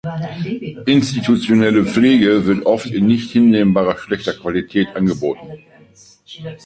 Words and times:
Institutionelle 0.87 1.85
Pflege 1.85 2.47
wird 2.47 2.65
oft 2.65 2.87
in 2.87 3.05
nicht 3.05 3.29
hinnehmbar 3.29 3.95
schlechter 3.99 4.33
Qualität 4.33 4.87
angeboten. 4.95 5.59